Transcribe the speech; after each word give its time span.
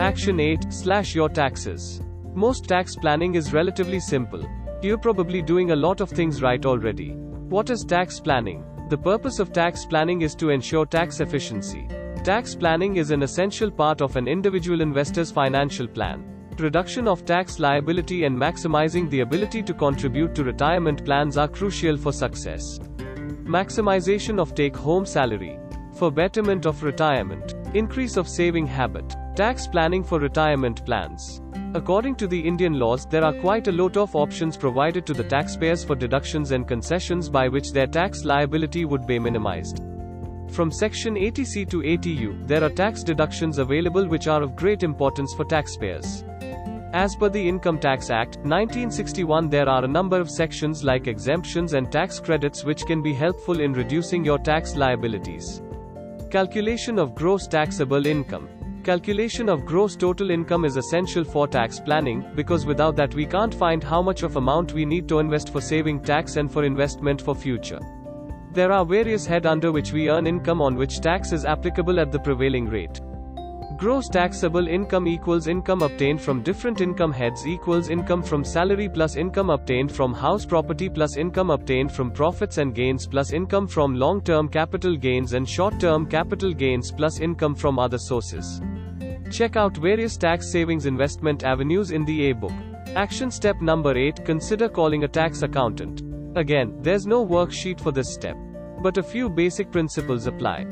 Action 0.00 0.38
8 0.38 0.72
Slash 0.72 1.16
your 1.16 1.28
taxes. 1.28 2.00
Most 2.32 2.66
tax 2.66 2.94
planning 2.94 3.34
is 3.34 3.52
relatively 3.52 3.98
simple. 3.98 4.48
You're 4.80 4.96
probably 4.96 5.42
doing 5.42 5.72
a 5.72 5.76
lot 5.76 6.00
of 6.00 6.08
things 6.08 6.40
right 6.40 6.64
already. 6.64 7.14
What 7.48 7.68
is 7.68 7.84
tax 7.84 8.20
planning? 8.20 8.64
The 8.90 8.96
purpose 8.96 9.40
of 9.40 9.52
tax 9.52 9.84
planning 9.84 10.22
is 10.22 10.36
to 10.36 10.50
ensure 10.50 10.86
tax 10.86 11.18
efficiency. 11.18 11.88
Tax 12.22 12.54
planning 12.54 12.94
is 12.94 13.10
an 13.10 13.24
essential 13.24 13.72
part 13.72 14.00
of 14.00 14.14
an 14.14 14.28
individual 14.28 14.82
investor's 14.82 15.32
financial 15.32 15.88
plan. 15.88 16.24
Reduction 16.58 17.08
of 17.08 17.24
tax 17.24 17.58
liability 17.58 18.22
and 18.22 18.38
maximizing 18.38 19.10
the 19.10 19.20
ability 19.20 19.64
to 19.64 19.74
contribute 19.74 20.32
to 20.36 20.44
retirement 20.44 21.04
plans 21.04 21.36
are 21.36 21.48
crucial 21.48 21.96
for 21.96 22.12
success. 22.12 22.78
Maximization 23.42 24.38
of 24.38 24.54
take 24.54 24.76
home 24.76 25.04
salary. 25.04 25.58
For 25.94 26.12
betterment 26.12 26.66
of 26.66 26.84
retirement. 26.84 27.56
Increase 27.74 28.16
of 28.16 28.28
saving 28.28 28.68
habit. 28.68 29.16
Tax 29.38 29.68
planning 29.68 30.02
for 30.02 30.18
retirement 30.18 30.84
plans. 30.84 31.40
According 31.72 32.16
to 32.16 32.26
the 32.26 32.40
Indian 32.40 32.72
laws, 32.72 33.06
there 33.06 33.22
are 33.22 33.32
quite 33.32 33.68
a 33.68 33.72
lot 33.72 33.96
of 33.96 34.16
options 34.16 34.56
provided 34.56 35.06
to 35.06 35.14
the 35.14 35.22
taxpayers 35.22 35.84
for 35.84 35.94
deductions 35.94 36.50
and 36.50 36.66
concessions 36.66 37.28
by 37.28 37.46
which 37.46 37.70
their 37.70 37.86
tax 37.86 38.24
liability 38.24 38.84
would 38.84 39.06
be 39.06 39.16
minimized. 39.16 39.78
From 40.50 40.72
Section 40.72 41.14
80C 41.14 41.70
to 41.70 41.82
80U, 41.82 42.48
there 42.48 42.64
are 42.64 42.68
tax 42.68 43.04
deductions 43.04 43.58
available 43.58 44.08
which 44.08 44.26
are 44.26 44.42
of 44.42 44.56
great 44.56 44.82
importance 44.82 45.32
for 45.36 45.44
taxpayers. 45.44 46.24
As 46.92 47.14
per 47.14 47.28
the 47.28 47.48
Income 47.48 47.78
Tax 47.78 48.10
Act, 48.10 48.38
1961 48.38 49.48
there 49.48 49.68
are 49.68 49.84
a 49.84 49.94
number 49.96 50.18
of 50.18 50.28
sections 50.28 50.82
like 50.82 51.06
exemptions 51.06 51.74
and 51.74 51.92
tax 51.92 52.18
credits 52.18 52.64
which 52.64 52.84
can 52.86 53.02
be 53.02 53.14
helpful 53.14 53.60
in 53.60 53.72
reducing 53.72 54.24
your 54.24 54.40
tax 54.40 54.74
liabilities. 54.74 55.62
Calculation 56.28 56.98
of 56.98 57.14
gross 57.14 57.46
taxable 57.46 58.04
income. 58.04 58.48
Calculation 58.84 59.48
of 59.48 59.66
gross 59.66 59.96
total 59.96 60.30
income 60.30 60.64
is 60.64 60.76
essential 60.76 61.22
for 61.22 61.46
tax 61.46 61.78
planning, 61.78 62.24
because 62.34 62.64
without 62.64 62.96
that 62.96 63.12
we 63.14 63.26
can't 63.26 63.54
find 63.54 63.84
how 63.84 64.00
much 64.00 64.22
of 64.22 64.36
amount 64.36 64.72
we 64.72 64.86
need 64.86 65.08
to 65.08 65.18
invest 65.18 65.50
for 65.50 65.60
saving 65.60 66.00
tax 66.00 66.36
and 66.36 66.50
for 66.50 66.64
investment 66.64 67.20
for 67.20 67.34
future. 67.34 67.80
There 68.52 68.72
are 68.72 68.86
various 68.86 69.26
head 69.26 69.44
under 69.44 69.72
which 69.72 69.92
we 69.92 70.08
earn 70.08 70.26
income 70.26 70.62
on 70.62 70.74
which 70.74 71.00
tax 71.00 71.32
is 71.32 71.44
applicable 71.44 72.00
at 72.00 72.10
the 72.12 72.18
prevailing 72.18 72.66
rate. 72.66 73.00
Gross 73.76 74.08
taxable 74.08 74.66
income 74.66 75.06
equals 75.06 75.46
income 75.46 75.82
obtained 75.82 76.20
from 76.20 76.42
different 76.42 76.80
income 76.80 77.12
heads 77.12 77.46
equals 77.46 77.90
income 77.90 78.22
from 78.22 78.42
salary 78.42 78.88
plus 78.88 79.14
income 79.14 79.50
obtained 79.50 79.92
from 79.92 80.12
house 80.12 80.44
property 80.44 80.88
plus 80.88 81.16
income 81.16 81.50
obtained 81.50 81.92
from 81.92 82.10
profits 82.10 82.58
and 82.58 82.74
gains 82.74 83.06
plus 83.06 83.32
income 83.32 83.68
from 83.68 83.94
long-term 83.94 84.48
capital 84.48 84.96
gains 84.96 85.34
and 85.34 85.48
short-term 85.48 86.06
capital 86.06 86.52
gains 86.52 86.90
plus 86.90 87.20
income 87.20 87.54
from 87.54 87.78
other 87.78 87.98
sources. 87.98 88.60
Check 89.30 89.56
out 89.56 89.76
various 89.76 90.16
tax 90.16 90.50
savings 90.50 90.86
investment 90.86 91.44
avenues 91.44 91.90
in 91.90 92.04
the 92.04 92.30
A-book. 92.30 92.52
Action 92.94 93.30
step 93.30 93.60
number 93.60 93.96
8 93.96 94.24
Consider 94.24 94.68
calling 94.68 95.04
a 95.04 95.08
tax 95.08 95.42
accountant. 95.42 96.02
Again, 96.36 96.74
there's 96.80 97.06
no 97.06 97.26
worksheet 97.26 97.80
for 97.80 97.92
this 97.92 98.12
step. 98.12 98.36
But 98.82 98.96
a 98.96 99.02
few 99.02 99.28
basic 99.28 99.70
principles 99.70 100.26
apply. 100.26 100.66